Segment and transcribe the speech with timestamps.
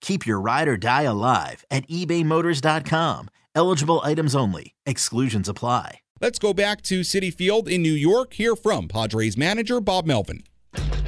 [0.00, 3.28] Keep your ride or die alive at ebaymotors.com.
[3.54, 4.74] Eligible items only.
[4.84, 6.00] Exclusions apply.
[6.20, 10.42] Let's go back to Citi Field in New York, hear from Padres manager Bob Melvin.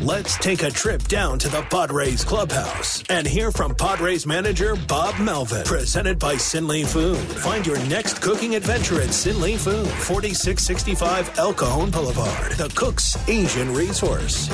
[0.00, 5.18] Let's take a trip down to the Padres clubhouse and hear from Padres manager Bob
[5.20, 5.64] Melvin.
[5.64, 7.18] Presented by Sinley Food.
[7.18, 13.72] Find your next cooking adventure at Sinley Food, 4665 El Cajon Boulevard, the Cook's Asian
[13.72, 14.48] Resource.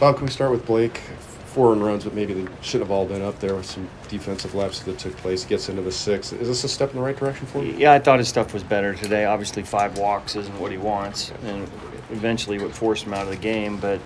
[0.00, 0.98] Bob, can we start with Blake?
[1.44, 4.54] Four and runs, but maybe they shouldn't have all been up there with some defensive
[4.54, 5.44] lapses that took place.
[5.44, 6.32] Gets into the sixth.
[6.32, 7.78] Is this a step in the right direction for him?
[7.78, 9.26] Yeah, I thought his stuff was better today.
[9.26, 11.68] Obviously, five walks isn't what he wants, and
[12.12, 13.76] eventually what forced him out of the game.
[13.76, 14.00] But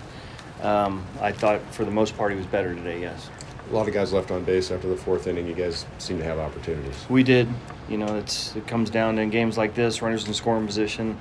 [0.62, 3.00] um, I thought for the most part he was better today.
[3.00, 3.30] Yes.
[3.70, 5.46] A lot of guys left on base after the fourth inning.
[5.46, 7.06] You guys seem to have opportunities.
[7.08, 7.46] We did.
[7.88, 11.16] You know, it's it comes down to in games like this, runners in scoring position.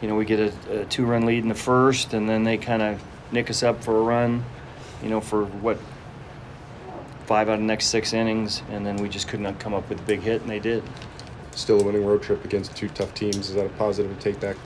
[0.00, 2.82] You know, we get a, a two-run lead in the first, and then they kind
[2.82, 3.02] of
[3.34, 4.44] nick us up for a run.
[5.02, 5.78] You know, for what
[7.26, 9.88] five out of the next six innings, and then we just could not come up
[9.88, 10.82] with a big hit, and they did.
[11.52, 13.48] Still a winning road trip against two tough teams.
[13.48, 14.56] Is that a positive to take back?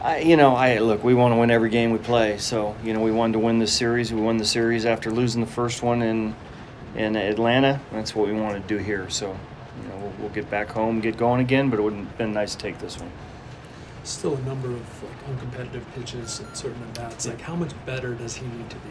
[0.00, 1.04] I, you know, I look.
[1.04, 2.38] We want to win every game we play.
[2.38, 4.12] So you know, we wanted to win this series.
[4.12, 6.34] We won the series after losing the first one in
[6.94, 7.80] in Atlanta.
[7.92, 9.08] That's what we want to do here.
[9.10, 9.36] So
[9.82, 11.70] you know, we'll, we'll get back home, get going again.
[11.70, 13.10] But it would have been nice to take this one.
[14.06, 17.26] Still a number of like uncompetitive pitches and certain at bats.
[17.26, 18.90] Like, how much better does he need to be?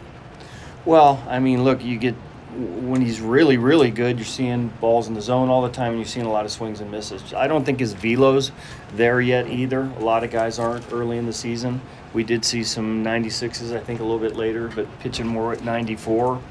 [0.84, 2.16] Well, I mean, look, you get
[2.56, 6.00] when he's really, really good, you're seeing balls in the zone all the time, and
[6.00, 7.34] you're seeing a lot of swings and misses.
[7.34, 8.52] I don't think his velo's
[8.94, 9.82] there yet either.
[9.82, 11.82] A lot of guys aren't early in the season.
[12.14, 15.64] We did see some 96s, I think, a little bit later, but pitching more at
[15.64, 16.42] 94,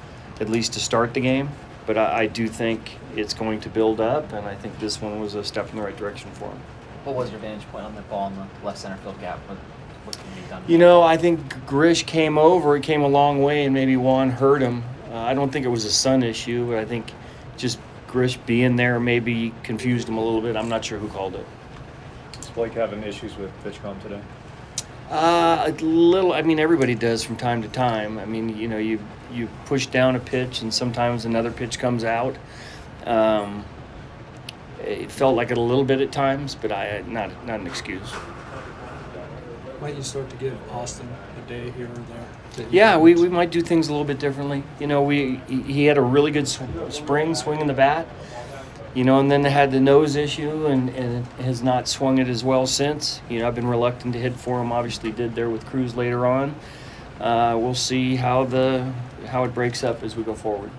[0.41, 1.49] at least to start the game.
[1.87, 5.21] But I, I do think it's going to build up, and I think this one
[5.21, 6.61] was a step in the right direction for him.
[7.05, 9.39] What was your vantage point on the ball in the left center field gap?
[9.47, 9.59] What,
[10.05, 10.63] what can be done?
[10.67, 12.77] You know, I think Grish came over.
[12.77, 14.83] He came a long way, and maybe Juan hurt him.
[15.11, 17.13] Uh, I don't think it was a sun issue, but I think
[17.59, 20.57] just Grish being there maybe confused him a little bit.
[20.57, 21.47] I'm not sure who called it.
[22.41, 24.21] Is Blake having issues with pitch PitchCom today?
[25.11, 26.33] Uh, a little.
[26.33, 28.19] I mean, everybody does from time to time.
[28.19, 28.99] I mean, you know, you
[29.31, 32.37] you push down a pitch, and sometimes another pitch comes out.
[33.05, 33.65] Um,
[35.01, 38.13] it felt like it a little bit at times, but I not not an excuse.
[39.81, 41.09] Might you start to give Austin
[41.45, 42.67] a day here or there?
[42.71, 44.63] Yeah, we, we might do things a little bit differently.
[44.81, 48.07] You know, we he, he had a really good sw- spring swinging the bat.
[48.95, 52.29] You know, and then they had the nose issue and, and has not swung it
[52.29, 53.21] as well since.
[53.29, 54.71] You know, I've been reluctant to hit for him.
[54.71, 56.55] Obviously, did there with Cruz later on.
[57.21, 58.93] Uh, we'll see how the
[59.27, 60.71] how it breaks up as we go forward.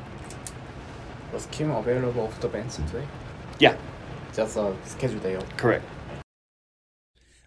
[1.33, 3.05] Was Kim available for the bench today?
[3.59, 3.75] Yeah,
[4.35, 5.57] Just a schedule day off.
[5.57, 5.85] correct.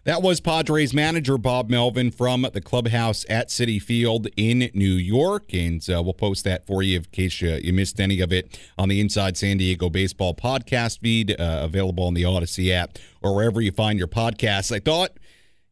[0.05, 5.53] That was Padres manager Bob Melvin from the clubhouse at Citi Field in New York.
[5.53, 8.57] And uh, we'll post that for you in case you, you missed any of it
[8.77, 13.35] on the Inside San Diego Baseball podcast feed, uh, available on the Audacy app or
[13.35, 14.75] wherever you find your podcasts.
[14.75, 15.11] I thought,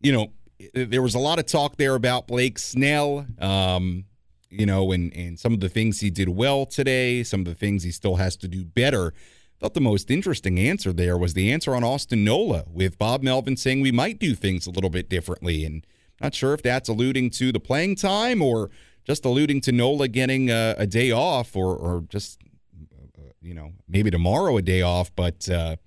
[0.02, 0.28] you know,
[0.74, 4.06] there was a lot of talk there about Blake Snell, um,
[4.50, 7.56] you know, and, and some of the things he did well today, some of the
[7.56, 9.14] things he still has to do better
[9.60, 13.58] thought the most interesting answer there was the answer on Austin Nola, with Bob Melvin
[13.58, 15.66] saying we might do things a little bit differently.
[15.66, 15.86] And
[16.22, 18.70] not sure if that's alluding to the playing time or
[19.04, 22.40] just alluding to Nola getting a, a day off or, or just,
[23.42, 25.16] you know, maybe tomorrow a day off.
[25.16, 25.78] But uh,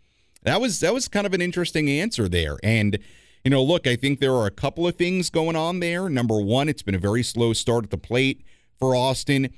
[0.42, 2.58] that was that was kind of an interesting answer there.
[2.62, 2.98] And,
[3.44, 6.08] you know, look, I think there are a couple of things going on there.
[6.08, 8.42] Number one, it's been a very slow start at the plate
[8.78, 9.52] for Austin.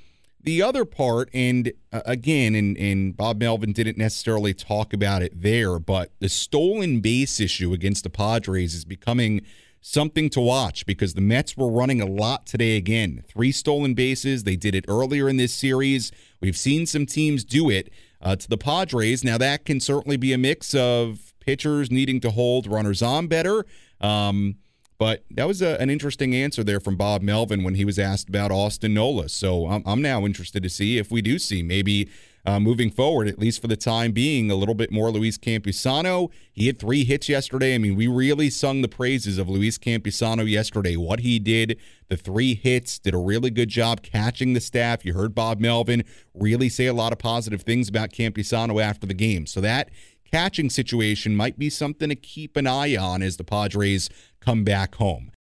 [0.45, 5.41] The other part, and uh, again, and, and Bob Melvin didn't necessarily talk about it
[5.41, 9.43] there, but the stolen base issue against the Padres is becoming
[9.81, 13.23] something to watch because the Mets were running a lot today again.
[13.29, 14.45] Three stolen bases.
[14.45, 16.11] They did it earlier in this series.
[16.41, 19.23] We've seen some teams do it uh, to the Padres.
[19.23, 23.67] Now, that can certainly be a mix of pitchers needing to hold runners on better.
[24.01, 24.57] Um,
[25.03, 28.29] But that was a, an interesting answer there from Bob Melvin when he was asked
[28.29, 29.29] about Austin Nola.
[29.29, 32.09] So I'm, I'm now interested to see if we do see maybe
[32.47, 36.31] uh, moving forward, at least for the time being, a little bit more Luis Campusano.
[36.53, 37.75] He had three hits yesterday.
[37.75, 40.97] I mean, we really sung the praises of Luis Campusano yesterday.
[40.97, 45.05] What he did, the three hits, did a really good job catching the staff.
[45.05, 49.15] You heard Bob Melvin really say a lot of positive things about Campusano after the
[49.15, 49.47] game.
[49.47, 49.91] So that
[50.33, 54.09] catching situation might be something to keep an eye on as the Padres
[54.41, 55.31] come back home.